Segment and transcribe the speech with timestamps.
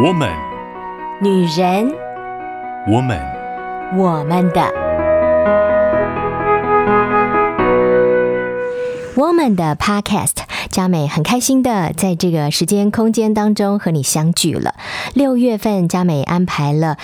[0.00, 0.30] 我们，
[1.20, 1.92] 女人，
[2.86, 3.18] 我们，
[3.96, 4.62] 我们的，
[9.16, 10.47] 我们的 Podcast。
[10.70, 14.74] 佳美很开心的在这个时间空间当中和你相聚了。
[15.14, 16.96] 六月份，佳美安排了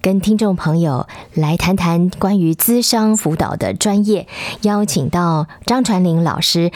[0.00, 4.26] 跟听众朋友来谈谈关于咨商辅导的专业，
[4.62, 6.70] 邀请到张传玲老师。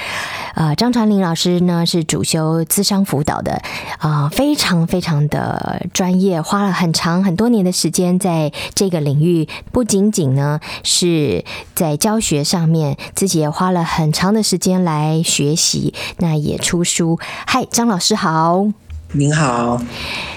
[0.55, 3.61] 呃，张传玲老师呢是主修咨商辅导的，
[3.99, 15.93] 啊、呃，非常非常的专业，花了很长很多年的时间在这个领域，不仅仅呢是在教学上面，自己也花了很长的时间来学习。
[16.19, 18.67] 那也出书，嗨，张老师好，
[19.13, 19.81] 您好，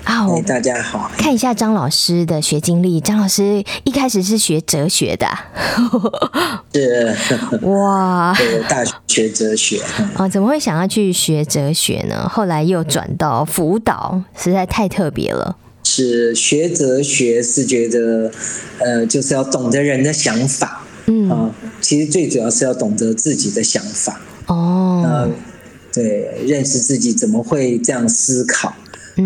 [0.03, 3.01] 啊、哦，大家好，看一下张老师的学经历。
[3.01, 5.27] 张老师一开始是学哲学的，
[6.73, 7.17] 是。
[7.63, 8.33] 哇，
[8.69, 9.81] 大学学哲学。
[9.81, 12.29] 啊、哦，怎么会想要去学哲学呢？
[12.29, 15.57] 后来又转到辅导，实在太特别了。
[15.83, 18.31] 是学哲学是觉得，
[18.77, 21.27] 呃，就是要懂得人的想法，嗯。
[21.29, 24.21] 啊、呃，其实最主要是要懂得自己的想法。
[24.45, 25.01] 哦。
[25.03, 25.29] 呃
[25.99, 28.73] 对，认识自己怎么会这样思考，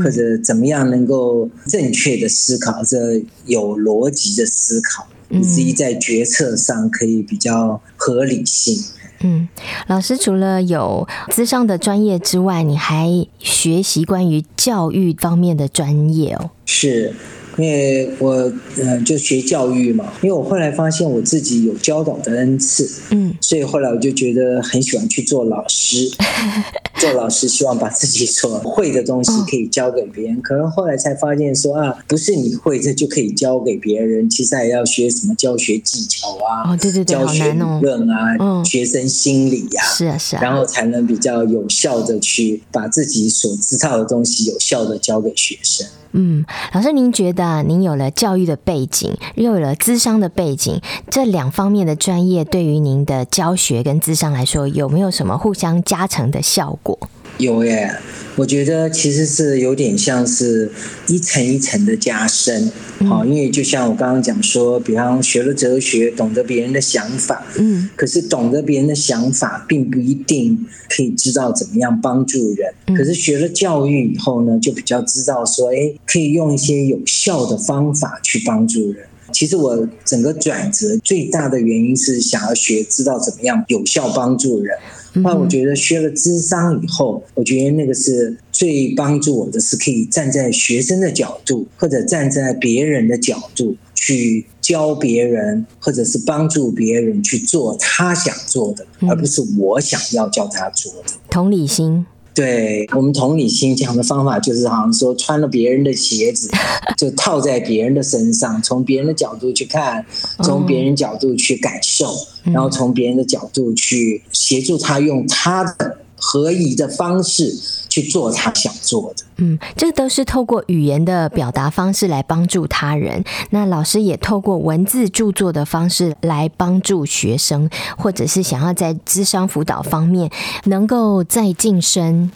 [0.04, 8.76] 或者怎么样能够正确的思考，这有逻辑的思考，以至于在决策上可以比较合理性。
[9.20, 9.48] 嗯，
[9.88, 16.50] 老师除了有资商的专业之外，你还学习关于教育方面的专业哦？
[16.66, 17.14] 是。
[17.58, 18.32] 因为我
[18.78, 26.10] 呃就学教育嘛，因为我后来发现我自己有教导的恩赐，嗯，所以后来我就觉得很喜欢去做老师，
[26.98, 30.42] 做老师希望把自己所会的东西可以教给别人。
[30.42, 45.86] 可能后来才发现说啊，不是你会这就可以教给别人，其实还要学什么教学技巧啊，哦对对对，教学理论啊，哦，学生心理呀，是啊是啊，然后才能比较有效的去把自己所知道的东西有效的教给学生。
[46.14, 57.00] 嗯，老师，您觉得您有了教育的背景，又有了资商的背景，这两方面的专业对于您的教学跟资商来说，有没有什么互相加成的效果？
[57.38, 57.92] 有耶。
[58.36, 60.72] 我觉得其实是有点像是
[61.06, 62.72] 一层一层的加深，
[63.08, 72.98] 好，因为就像我刚刚讲说，比方学了哲学，懂得别人的想法，嗯，可是懂得别人的想法，并不一定可以知道怎么样帮助人。
[72.98, 79.06] 可是学了教育以后呢，就比较知道说，哎，可以用一些有效的方法去帮助人。
[79.32, 84.76] 其实我整个转折最大的原因是想要学，知道怎么样有效帮助人。
[85.14, 101.14] 那我觉得学了智商以后，我觉得那个是最帮助我的，是可以站在学生的角度，或者站在别人的角度去教别人，或者是帮助别人去做他想做的，而不是我想要叫他做的。
[101.30, 102.06] 同理心。
[102.34, 106.50] 对，我们同理心讲的方法就是，好像说穿了别人的鞋子，
[106.98, 110.04] 就套在别人的身上，从别人的角度去看，
[110.42, 112.12] 从别人角度去感受，
[112.44, 117.54] 然后从别人的角度去协助他用他的合宜的方式
[117.90, 119.26] 去做他想做的。
[119.38, 123.24] 嗯，这都是透过语言的表达方式来帮助他人。
[123.50, 130.32] 那老师也透过文字著作的方式来帮助学生，或者是想要在智商辅导方面
[130.66, 132.32] 能够再晋升，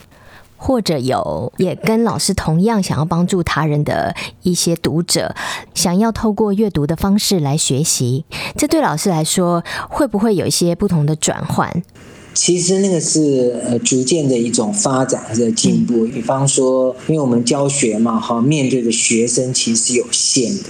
[0.57, 5.33] 或者有也跟老师同样想要帮助他人的一些读者，
[5.73, 8.25] 想要透过阅读的方式来学习。
[8.57, 11.83] 这对老师来说，会不会有一些不同的转换？
[12.37, 16.05] 其实那个是呃逐渐的一种发展和进步。
[16.05, 20.69] 比方说，因为我们教学嘛，哈，面对的学生其实是有限的。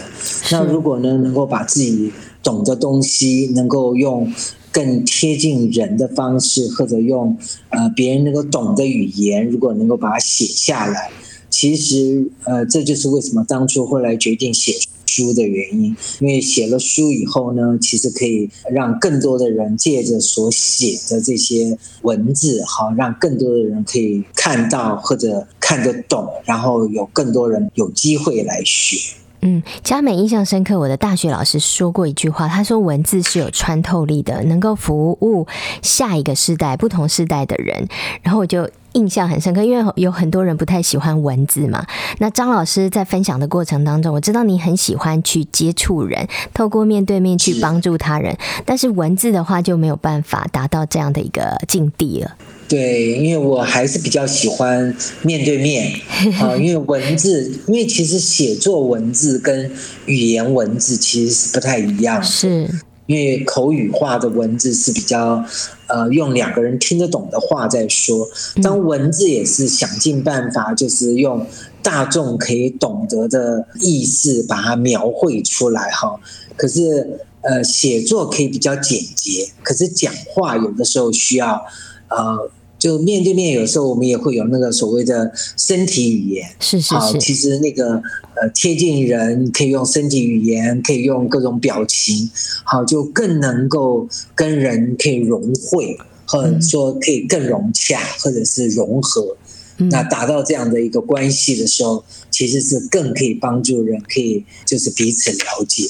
[0.49, 2.09] 那如果呢，能够把自己
[2.41, 4.31] 懂的东西，能够用
[4.71, 7.37] 更贴近人的方式，或者用
[7.69, 11.11] 呃别人能够懂的语言，如果能够把它写下来，
[11.49, 14.71] 其实呃这就是为什么当初后来决定写
[15.07, 29.16] 书的原因，因为写了书以后呢，其实可以让更多的人借着所写的这些文字，好，让更多的人可以看到或者看得懂，然后有更多人有机会来学。
[29.41, 30.79] 嗯，佳美印象深刻。
[30.79, 35.47] 我的大学老师说过一句话，他说文字是有穿透力的，能够服务
[35.81, 37.87] 下一个世代、不同世代的人。
[38.23, 41.85] 然后我就印象很深刻，因为有很多人不太喜欢文字嘛。
[42.17, 48.35] 那张老师在分享的过程当中，我知道你很喜欢去接触人，透过面对面去帮助他人，
[48.65, 52.31] 但是文字的话就没有办法达到这样的一个境地了。
[52.67, 55.89] 对，因为我还是比较喜欢面对面
[56.37, 59.71] 啊，因为文字，因为其实写作文字跟
[60.05, 62.69] 语言文字其实是不太一样的，是
[63.05, 65.41] 因为口语化的文字是比较
[65.87, 68.27] 呃用两个人听得懂的话在说，
[68.61, 71.47] 当文字也是想尽办法，就是用
[71.81, 76.19] 大众可以懂得的意思，把它描绘出来哈。
[76.57, 81.65] 可是呃，写作可以比较简洁，可是讲话有的时候需要
[82.09, 82.51] 呃。
[82.79, 86.93] 就面对面，有时候我们也会有那个所谓的身体语言，是是是。
[86.95, 87.93] 好，其实那个
[88.35, 92.29] 呃贴近人，可以用身体语言，可以用各种表情，
[92.63, 99.37] 好，就更能够跟人可以融会，或者说可以更融洽，或者是融合。
[99.79, 105.83] 嗯、那达到这样的一个关系的时候，其实是更可以帮助人，可以就是彼此了解。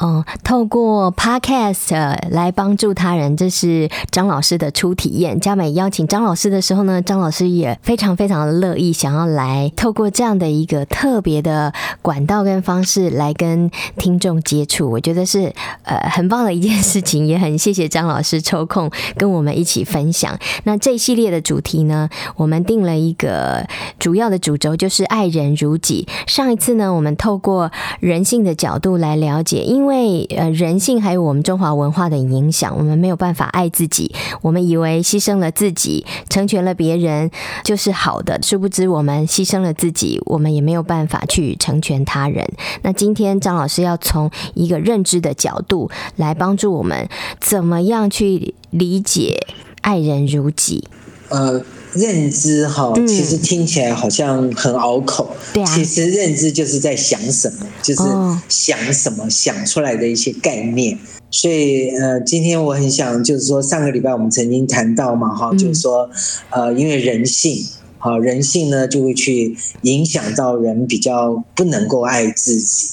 [0.00, 5.40] 嗯，透过 Podcast 来帮助他人，这是张老师的初体验。
[5.40, 11.72] 嘉美邀请张老师的时候呢，张老师也非常非常的乐意，想要来透过这样的一个特别的
[12.02, 14.90] 管道跟方式来跟听众接触。
[14.90, 15.52] 我觉得是
[15.84, 20.38] 呃很棒的一件事情，也很谢谢张老师抽空跟我们一起分享。
[20.64, 23.66] 那这一系列的主题呢，我们定了一个
[23.98, 26.06] 主要的主轴，就是爱人如己。
[26.26, 27.70] 上一次呢，我们透过
[28.00, 34.12] 人性的角度来了解，因为因为呃人性还有我们中华文化的影响，我们没有办法爱自己。
[34.42, 37.30] 我们以为牺牲了自己，成全了别人
[37.62, 42.44] 就是好的，殊不知我们牺牲了自己，我们也没有办法去成全他人。
[42.82, 47.08] 那今天张老师要从一个认知的角度来帮助我们，
[47.38, 49.38] 怎么样去理解
[49.82, 50.88] 爱人如己？
[51.28, 51.62] 呃。
[51.96, 55.34] 认知哈，其实听起来好像很拗口。
[55.52, 55.66] 对啊。
[55.74, 58.02] 其实认知就是在想什么，就是
[58.48, 60.98] 想什么想出来的一些概念。
[61.30, 66.08] 所以呃，今天我很想就是说，上个礼拜我们曾经谈到嘛哈，就是说
[66.50, 67.66] 呃，因为人性，
[67.98, 72.88] 好人性呢就会去影响到人比较不能够爱自己。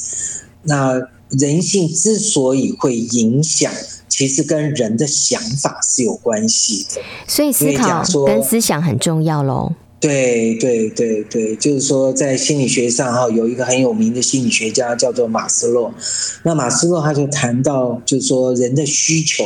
[0.64, 1.00] 那
[1.30, 3.72] 人性之所以会影响。
[4.15, 9.74] 其实跟人的想法是有关系的，所以思考跟思想很重要喽。
[10.00, 15.92] 对对对对，就是说在心理学上哈，有一个很有名的心理学家叫做马斯洛。
[16.44, 19.44] 那马斯洛他就谈到，就是说人的需求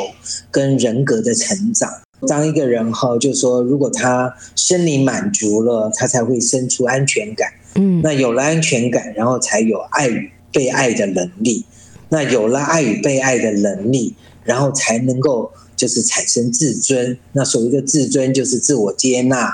[0.52, 1.90] 跟人格的成长。
[2.28, 7.48] 当一个人哈，就是说如果他生理满足了，他才会生出安全感。
[7.76, 11.64] 嗯，那有了安全感，然后才有爱与被爱的能力。
[12.10, 14.14] 那有了爱与被爱的能力。
[14.48, 19.48] 然后才能够就是产生自尊，那所谓的自尊就是自我接纳，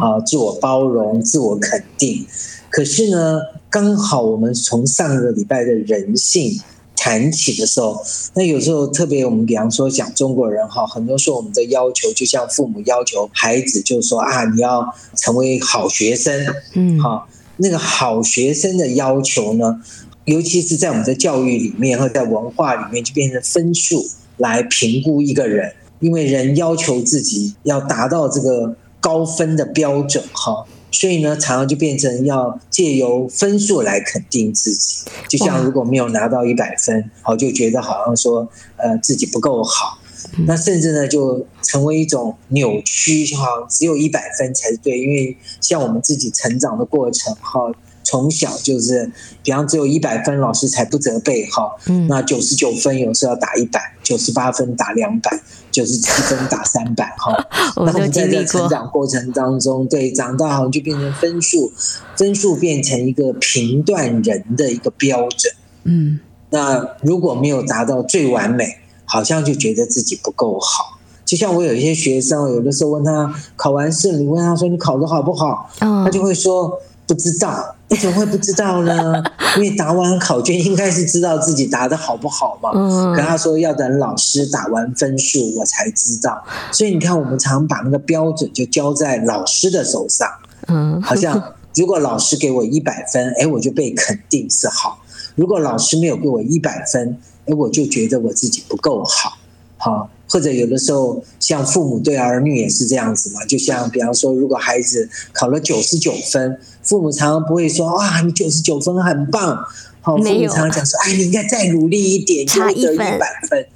[0.00, 2.26] 啊，自我包容，自我肯定。
[2.70, 6.58] 可是呢，刚好我们从上个礼拜的人性
[6.96, 8.02] 谈起的时候，
[8.34, 14.82] 那有时候特别我们比方说讲中国人哈，很多时候我们的要求就像父母要求孩子，就是说啊，你要
[15.14, 16.34] 成为好学生，
[16.72, 17.28] 嗯，好，
[17.58, 19.80] 那个好学生的要求呢，
[20.24, 24.04] 尤其是在我们的教育里面和在文化里面，就变成分数。
[24.38, 35.04] 来评估一个人，因为人要求自己要达到这个高分的标准，哈，所以呢，常常就变成要借由分数来肯定自己。
[35.28, 39.98] 就像如果没有拿到一百分，好，就觉得好像说，呃，自己不够好，
[40.46, 44.98] 那甚至呢，就成为一种扭曲，哈，只有一百分才对。
[44.98, 47.70] 因为像我们自己成长的过程，哈。
[48.08, 49.12] 从小就是，
[49.42, 51.70] 比方只有一百分，老师才不责备哈。
[51.88, 55.38] 嗯，那九十九分有时候要打一百，九十八分打两百，
[55.70, 57.36] 九十七分打三百哈。
[57.76, 61.70] 那我们在这个成长过程当中，对，长大好像就变成分数，
[62.16, 65.52] 分数变成一个评断人的一个标准。
[65.84, 66.18] 嗯，
[66.48, 70.98] 那如果没有达到最完美，好像就觉得自己不够好。
[71.26, 76.80] 就像我有一些学生，有的时候问他考完试，你问他说你考得好不好，他就会说。
[77.06, 79.22] 不知道，你怎么会不知道呢？
[79.56, 82.70] 因为答完考卷应该是知道自己答的好不好嘛。
[82.74, 83.12] 嗯。
[83.14, 90.28] 跟他说要等老师打完分数我才知道，所以你看我们常把那个标准就交在老师的手上。
[90.68, 91.00] 嗯。
[91.02, 91.42] 好像
[91.74, 94.98] 如果老师给我一百分，哎，我就被肯定是好；
[95.34, 97.16] 如果老师没有给我一百分，
[97.46, 99.38] 哎，我就觉得我自己不够好。
[99.76, 100.10] 好。
[100.28, 103.44] 或者有的时候，像父母对儿女也是这样子嘛。
[103.46, 109.64] 就像比方说，如果孩子考了九十九分，父母常常不会说：“哇，你九十九分很棒。”
[110.00, 113.66] 好，父母常常讲说：“哎，你应该再努力一点，就会得一百分。”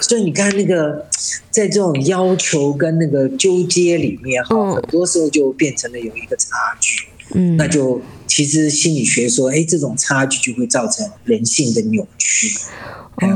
[0.00, 1.06] 所以你看那个，
[1.50, 6.48] 在这种要求跟那个纠结里面，哈，很多时候就变成了有一个差
[6.80, 7.06] 距。
[7.34, 12.50] 嗯，那就其实心理学说，哎，这种差距就会造成人性的扭曲。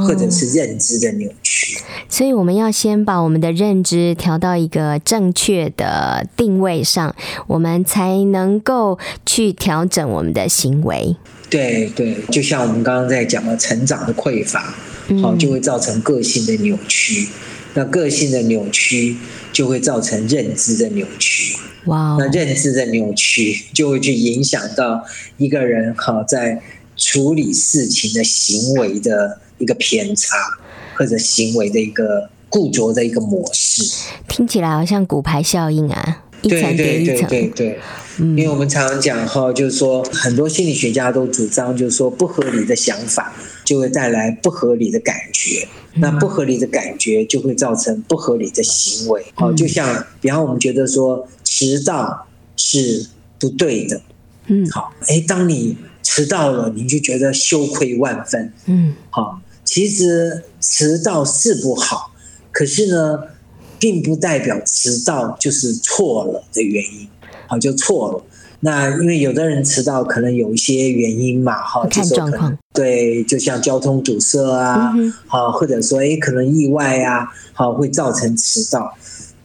[0.00, 1.76] 或者是认知的扭曲，
[2.08, 7.14] 所以我们要先把我们的认知调到一个正确的定位上，
[7.48, 11.14] 我们才能够去调整我们的行为。
[11.50, 14.74] 对对，就像我们刚刚在讲的成长的匮乏，
[15.20, 17.28] 好，就会造成个性的扭曲。
[17.74, 19.18] 那个性的扭曲
[19.52, 21.58] 就会造成认知的扭曲。
[21.86, 25.04] 哇，那认知的扭曲就会去影响到
[25.36, 26.60] 一个人哈在
[26.96, 30.36] 处理事情的行为的一个偏差，
[30.96, 33.82] 或者行为的一个固着的一个模式。
[34.28, 37.16] 听起来好像骨牌效应啊，一层叠一层。
[37.16, 37.80] 对对对对对，
[38.18, 43.32] 因为我们常常讲哈，就是说很多心理学家都主张，就是说不合理的想法。
[43.64, 49.24] 就会带来不合理的感觉，那不合理的感觉就会造成不合理的行为。
[49.32, 51.26] 好，就像比方我们觉得说
[51.56, 53.06] 迟到是
[53.38, 54.00] 不对的，
[54.48, 62.10] 嗯，好，哎，当你迟到了，你就觉得羞愧万分，嗯，好，其实迟到是不好，
[62.50, 63.20] 可是呢，
[63.78, 67.08] 并不代表迟到就是错了的原因，
[67.46, 68.24] 好，就错了。
[68.58, 74.92] 那因为有的人迟到可能有一些原因嘛，哈，看状况，对，就像交通堵塞啊，
[75.28, 78.92] 好、嗯，或者说诶可能意外啊，好，会造成迟到。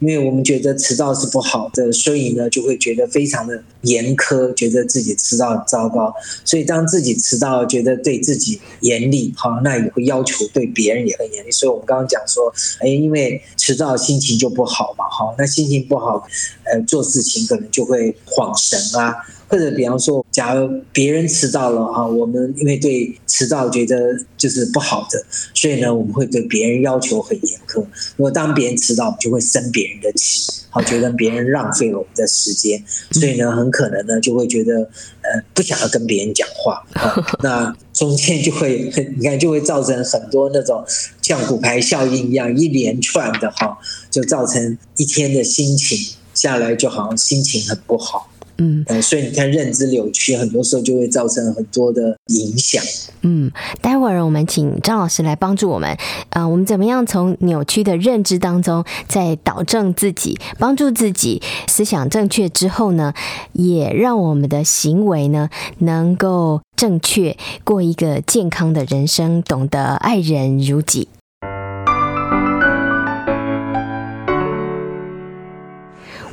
[0.00, 6.12] 因为我们觉得迟到是不好的，所以呢就会觉得非常的严苛，觉得自己迟到很糟糕。
[6.44, 11.50] 所以当自己迟到，觉得对自己严厉，哈，那也会要求对别人也很严厉。
[11.52, 16.26] 所以我们刚刚讲说，哎，因为迟到心情就不好嘛，哈，那心情不好，
[16.64, 19.14] 呃，做事情可能就会恍神啊。
[19.50, 25.20] 或者比方说，假如别人迟到了啊，我们因为对迟到觉得就是不好的，
[25.52, 27.80] 所以呢，我们会对别人要求很严苛。
[28.16, 32.80] 如果当别人迟到，我们就会生别人的气，好，觉得别人浪费了我们的时间，
[33.10, 34.88] 所以呢，很可能呢就会觉得
[35.22, 36.86] 呃不想要跟别人讲话。
[37.42, 38.88] 那中间就会
[39.18, 40.84] 你看就会造成很多那种
[41.22, 43.76] 像骨牌效应一样一连串的哈，
[44.12, 45.98] 就造成一天的心情
[46.34, 48.30] 下来就好像心情很不好。
[48.62, 52.84] 嗯，所以你看，认知扭曲很多时候就会造成很多的影响。
[53.22, 53.50] 嗯，
[53.80, 55.88] 待会儿我们请张老师来帮助我们。
[56.28, 63.14] 啊、呃，我们怎么样从扭曲的认知当中再导正自己，帮助自己思想正确之后呢，
[63.54, 65.48] 也让我们的行为呢
[65.78, 71.08] 能够正确，过一个健康的人生，懂得爱人如己。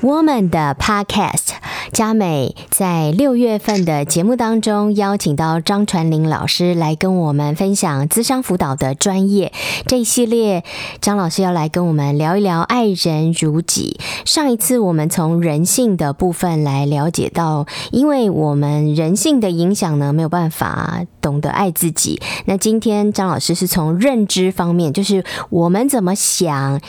[0.01, 1.55] 我们的 Podcast。
[1.97, 9.51] 佳美在六月份的节目当中邀请到张传林老师来跟我们分享资商辅导的专业。
[9.87, 10.63] 这一系列，
[11.01, 13.99] 张老师要来跟我们聊一聊爱人如己。
[14.25, 22.21] 上一次我们从人性的部分来了解到，因为我们人性的影响呢，没有办法懂得爱自己。
[22.45, 26.79] 那今天张老师是从认知方面，就是我们怎么想，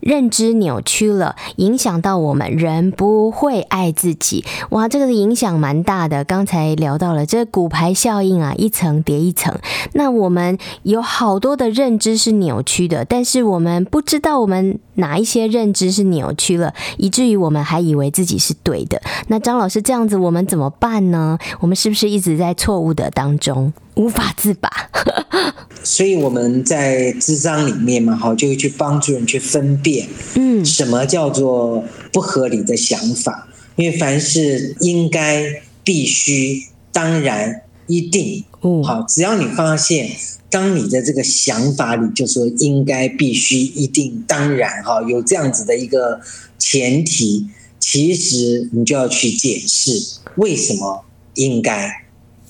[0.00, 4.46] 认知扭曲了，影响到我们人不会爱自己。
[4.70, 6.24] 哇，这个影响蛮大的。
[6.24, 9.54] 刚才聊到了这骨牌效应啊，一层叠一层。
[9.92, 19.00] 那我们有好多的认知是扭曲的，但是我们不知道我们哪一些认知是扭曲了，以至于我们还以为自己是对的。
[19.28, 21.38] 那张老师这样子，我们怎么办呢？
[21.60, 24.70] 我们是不是一直在错误的当中无法自拔？
[25.84, 30.06] 所以我们在智商里面嘛，哈，就会去帮助人去分辨，
[30.36, 31.82] 嗯，什么叫做
[32.12, 33.48] 不合理的想法。
[33.74, 35.44] 因为凡是应该、
[35.82, 40.10] 必须、当然、一定，嗯好，只要你发现，
[40.48, 46.20] 当你的这个想法里就说应该、必须、一定、当然，哈，有这样子的一个
[46.58, 47.46] 前提，
[47.78, 51.90] 其实你就要去解释为什么应该。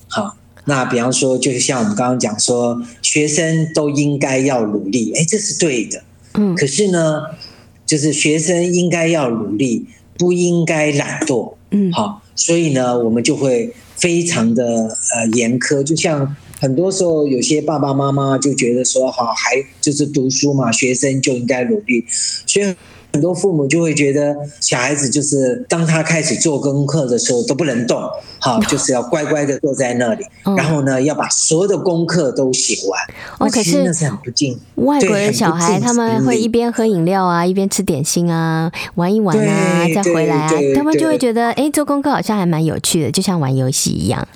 [0.09, 7.23] 好，那比方说，就是像我们刚刚讲说，学生都应该要努力，哎，这是对的，嗯，可是呢，
[7.85, 9.87] 就是学生应该要努力。
[10.19, 14.65] 不应该懒惰，嗯，好，所以呢，我们就会非常的
[15.15, 22.05] 呃严苛，就像很多时候有些爸爸妈妈就觉得说，好，还就是读书嘛，学生就应该努力，
[22.45, 22.75] 所以。
[23.13, 28.01] 很多父母就会觉得小孩子就是当他开始做功课的时候都不能动，
[28.39, 30.25] 好， 就是要乖乖的坐在那里，
[30.57, 33.01] 然后呢要把所有的功课都写完。
[33.39, 34.59] 哦，可是那是很不敬。
[34.77, 44.27] 外国人小孩他们会一边喝饮料啊，一边吃点心啊，玩一玩啊，再回来啊，他们就会觉得哎，做功课好像还蛮有趣的，就像玩游戏一样。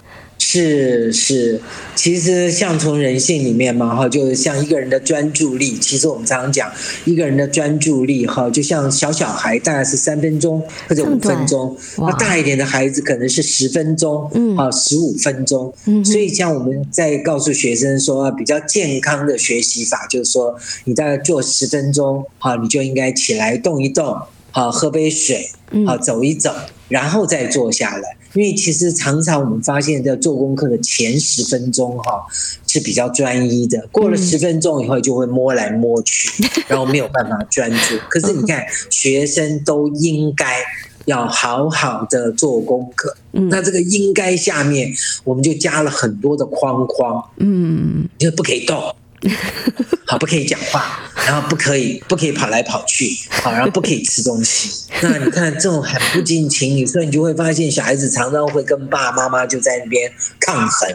[0.48, 1.60] 是是，
[1.96, 6.70] 其实像从人性里面嘛，哈，就像一个人的专注力，其实我们常常讲
[7.04, 24.16] 一个人的专注力，哈，就像小小孩大概是三分钟或者五分钟，那大一点的孩子可能是十分钟，嗯，啊，十五分钟，嗯，所以像我们在告诉学生说，比较健康的学习法，就是说你大概做十分钟，哈，你就应该起来动一动，
[24.52, 25.50] 好，喝杯水，
[25.84, 26.54] 好，走一走，
[26.88, 28.16] 然后再坐下来。
[28.36, 32.22] 因为其实常常我们发现，在做功课的前十分钟哈
[32.66, 37.96] 是比较专一的，过了十分钟以后就会摸来摸去， 然后没有办法专注。
[38.10, 40.62] 可是你看，学生都应该
[41.06, 43.16] 要好好的做功课。
[43.32, 47.24] 嗯，那这个应该下面我们就加了很多的框框。
[47.38, 48.94] 嗯，就不可以动。
[50.06, 54.86] 好，不可以讲话，然后不可以，不可以跑来跑去，好，然后不可以吃东西。
[55.02, 60.88] 那你看这种很不近情理，所以你就会发现小孩子常常会跟爸爸妈妈就在那边抗衡，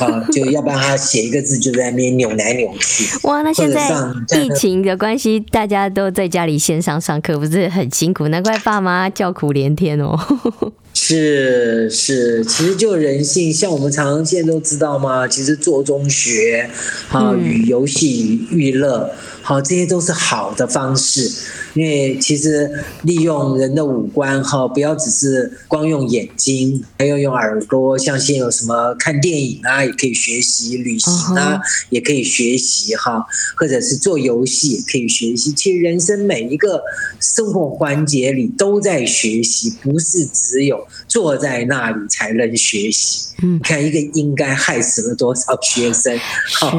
[0.00, 3.06] 啊，就要不然他写一个字就在那边扭来扭去。
[3.22, 3.88] 哇，那现在
[4.36, 8.28] 疫情的关系，大家都在家里线上上课，不是很辛苦？
[8.28, 10.18] 难怪爸妈叫苦连天哦。
[10.94, 16.68] 是是，其实就人性，像我们常常现在都知道嘛，其实做中学，
[17.10, 19.10] 啊，与游戏与娱乐。
[19.42, 21.28] 好，这些都是好的方式，
[21.74, 22.70] 因为其实
[23.02, 27.98] 利用人的五官哈，不要只是光用眼睛，还要用耳朵。
[27.98, 35.52] 像现在有什么看电影啊，也可以学习；旅行啊，也可以学习哈，或者是做游戏也可以学习。
[35.52, 36.80] 其实人生每一个
[37.18, 43.26] 生活环节里都在学习，不是只有坐在那里才能学习。
[43.42, 46.16] 嗯，看一个应该害死了多少学生，
[46.60, 46.78] 好，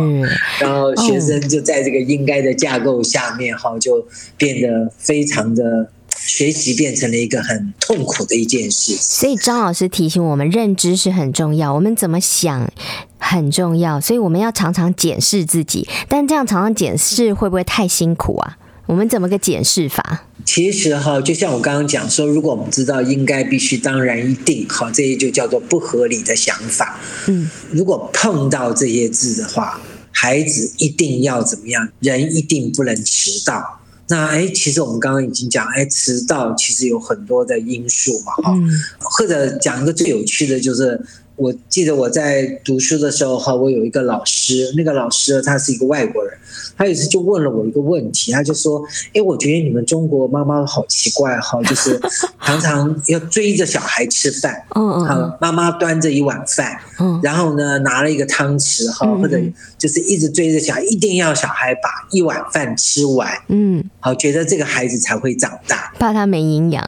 [0.61, 2.52] 然后学生就在这个应该的。
[2.53, 4.05] 架构下面哈，就
[4.37, 8.95] 变得非常的学习变成了一个很痛苦的一件事。
[8.95, 12.71] 所以张老师提醒我们，认知是很重要，我们怎么想
[13.17, 15.87] 很重要，所以我们要常常检视自己。
[16.07, 18.57] 但这样常常检视会不会太辛苦啊？
[18.85, 20.25] 我们怎么个检视法？
[20.45, 26.99] 其实哈，就像我刚刚讲说，如果我们知道应该、必须、当然、一定，好，这些就叫做不合理的想法。
[27.27, 29.81] 嗯，如果碰到这些字的话。
[30.13, 31.89] 孩子一定要怎么样？
[31.99, 33.81] 人一定不能迟到。
[34.07, 38.69] 那哎，其实我们刚刚已经讲，哎，迟到其实有很多的因素嘛，哈、嗯。
[38.99, 41.03] 或者讲一个最有趣的就是。
[41.35, 46.31] 我记得我在读书的时候哈，我有一个老师，那个老师他是一个外国人，
[46.77, 48.83] 他有一次就问了我一个问题，他就说
[49.15, 51.99] ：“哎，我觉得你们中国妈妈好奇怪哈，就是
[52.45, 59.39] 常常要追着小孩吃饭，嗯嗯，妈妈端着一碗饭，嗯，然后呢拿了一个汤匙哈，或者
[59.77, 66.87] 就是一直追着小孩，一定要小孩把一碗饭吃完，嗯，好，觉得这个孩子才会长大，怕他没营养，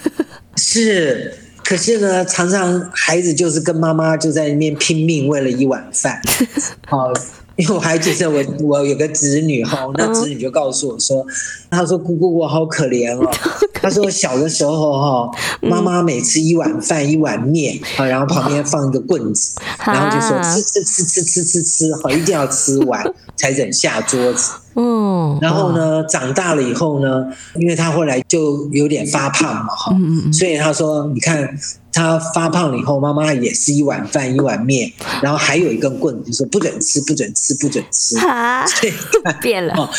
[0.56, 6.20] 是。”可是呢，常常孩子就是跟妈妈就在那边拼命，为了一碗饭。
[6.86, 7.12] 好，
[7.56, 11.24] 因为我还记得我我有个侄女哈，那侄女就告诉我说，
[11.70, 13.30] 她说姑姑我好可怜哦。
[13.80, 23.04] 她说小的时候哈，妈妈每次一碗饭一碗面，啊，然后旁边放一个棍子，然后就说吃吃吃吃吃吃吃，好，一定要吃完
[23.36, 24.50] 才忍下桌子。
[24.74, 29.96] 嗯，然后呢，长大了以后呢，因为他后来就有点发胖嘛，哈，
[30.32, 31.48] 所以他说，你看。
[31.94, 38.16] 他发胖了以后，妈妈也是一碗饭一碗面，然后还有一根棍子，就说不准吃，不准吃，不准吃。
[38.26, 38.64] 啊，
[39.42, 39.90] 变了，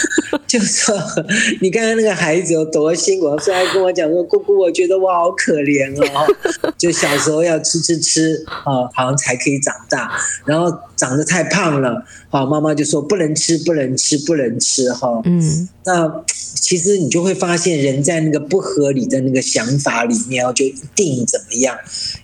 [0.53, 0.95] 就说
[1.61, 6.27] 你看看那个孩子有多辛苦，所以还跟我讲说，姑姑，我觉得我好可怜哦，
[6.77, 10.11] 就小时候要吃吃吃啊，好像才可以长大，
[10.45, 16.23] 然后长得太胖了，好，妈妈就说不能吃，不能吃，不能吃，哈，嗯，那。
[16.55, 21.75] 其实你就会发现，人在那个不合理的那个想法里面哦，就一定怎么样，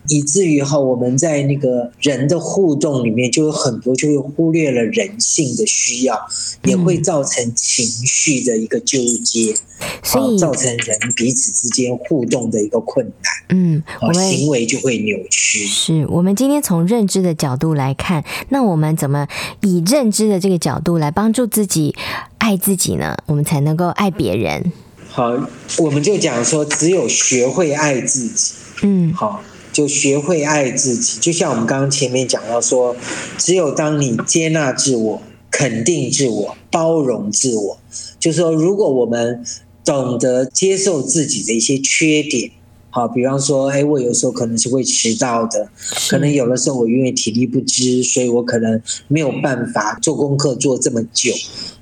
[0.08, 6.16] 以至于哈，我们在那个人的互动里面就有很多就会忽略了人性的需要，
[6.64, 9.56] 也会造成情绪的一个纠结，
[10.04, 13.34] 所以造成人彼此之间互动的一个困难。
[13.50, 15.66] 嗯，我们行为就会扭曲。
[15.66, 19.28] 是我们今天从认知的角度来看，那我们怎么
[19.62, 21.96] 以认知的这个角度来帮助自己？
[22.40, 24.72] 爱自己呢，我们才能够爱别人。
[25.10, 25.38] 好，
[25.78, 29.42] 我们就讲说，只有学会爱自己，嗯，好，
[29.74, 31.20] 就学会爱自己。
[31.20, 32.96] 就像我们刚刚前面讲到说，
[33.38, 37.79] 只有当你接纳自我、肯定自我、包容自我，
[38.20, 39.44] 就是说，如果我们
[39.86, 42.52] 懂得接受自己的一些缺点。
[42.92, 45.70] 好，比方说，哎，我有时候可能是会迟到的，
[46.10, 51.32] 可能有的时候我因为体力不支，所以我可能没有办法做功课做这么久，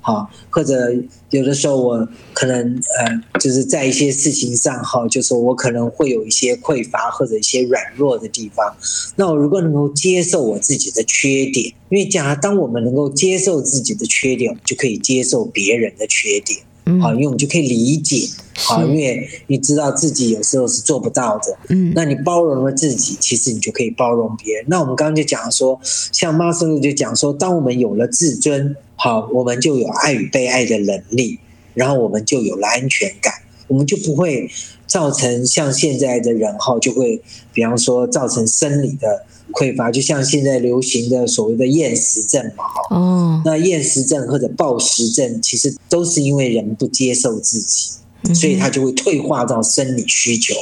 [0.02, 0.94] 好，或者
[1.30, 8.76] 有的时候我可能呃，就是在一些事情上，哈，就是说我可能会有一些匮乏或者一些软弱的地方。
[9.16, 16.60] 那我如果能够接受我自己的缺点，因为假如当我们能够接受自己的缺点，我们就可以接受别人的缺点。
[17.00, 24.64] 好，因为我们就可以理解，好，因为你知道自己有时候是做不到的，嗯，那你包容了自己，其实你就可以包容别人。
[24.68, 31.38] 那我们刚刚就讲说，像马斯洛就讲说，当我们有了自尊，好，我们就有爱与被爱的能力，
[31.74, 33.34] 然后我们就有了安全感，
[33.66, 34.50] 我们就不会
[34.86, 37.22] 造成像现在的人哈，就会
[37.52, 39.24] 比方说造成生理的。
[39.52, 47.90] 匮乏，就像现在流行的所谓的厌食症嘛，哈，哦，那厌食症或者暴食症，其实都是因为人不接受自己，
[48.34, 50.54] 所以他就会退化到生理需求。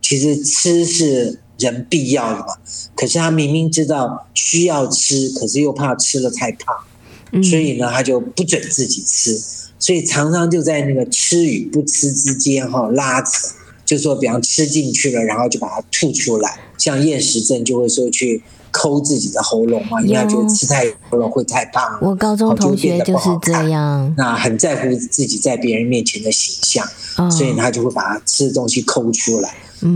[0.00, 2.46] 其实吃是人必要的嘛，
[2.94, 6.74] 可是他明明知道需要吃，可是又怕吃了太胖，
[7.42, 9.38] 所以呢，他就不准自己吃，
[9.78, 13.48] 所以常常就在那个吃与不吃之间哈拉扯，
[13.88, 18.42] 就说比方吃进去了，然后就把它吐出来，像厌食症就会说去。
[18.70, 21.98] 抠自己的喉咙嘛，因为他觉得吃太多了会太胖。
[22.02, 29.48] 我高中同学就是这样，那很在乎自己在别人面前的形象，哦、所以他就会把他吃的东西抠出来，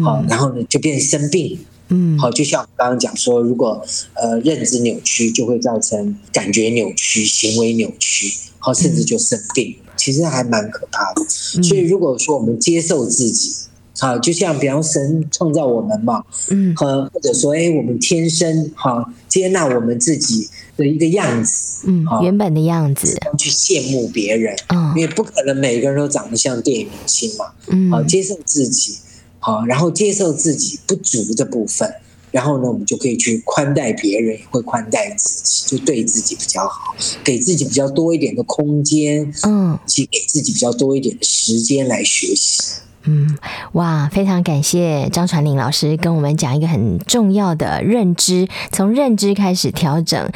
[0.02, 1.58] 好、嗯，然后呢就变成生病。
[1.90, 11.22] 嗯，好，就像我刚刚讲说，如果呃认知扭曲，就会造成感觉扭曲、行为扭曲，好，甚至就生病，嗯、其实还蛮可怕的。
[11.28, 13.54] 所以如果说我们接受自己。
[14.02, 28.98] 好，就像比方神创造我们嘛，嗯，和或者说，哎，我们天生哈接纳我们自己的一个样子，嗯，原本的样子，去羡慕别人，嗯，因为不可能每个人都长得像电影明星嘛，嗯，好，接受自己，
[29.38, 31.88] 好，然后接受自己不足的部分，
[32.32, 42.80] 然后呢，我们就可以去宽待别人，也会宽待自己，就对自己比较好，给自己比较多一点的空间，嗯，以及给自己比较多一点的时间来学习。
[43.04, 43.36] 嗯，
[43.72, 50.30] 哇，非常感谢张传林老师跟我们讲一个很重要的认知，从认知开始调整，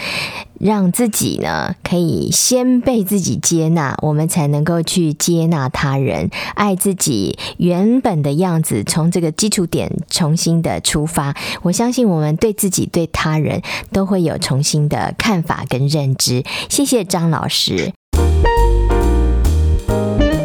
[0.59, 11.37] 让自己呢可以先被自己接纳，我们才能够去接纳他人，爱自己原本的样子，从这个基础点重新的出发。
[11.61, 13.61] 我相信我们对自己、对他人
[13.93, 16.43] 都会有重新的看法跟认知。
[16.71, 17.93] 谢谢张老师。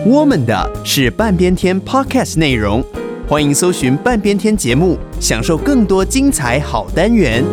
[0.03, 2.83] 我们的是半边天 Podcast 内容，
[3.27, 7.43] 欢迎搜寻半边天节目，享受更多精彩好单元。